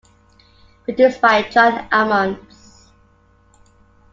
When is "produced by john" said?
0.83-1.87